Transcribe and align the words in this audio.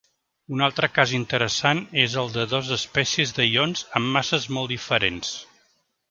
Un 0.55 0.61
altre 0.67 0.87
cas 0.93 1.11
interessant 1.17 1.81
és 2.03 2.15
el 2.21 2.31
de 2.37 2.45
dos 2.53 2.71
espècies 2.77 3.33
de 3.41 3.47
ions 3.49 3.83
amb 4.01 4.15
masses 4.17 4.47
molt 4.57 4.73
diferents. 4.73 5.35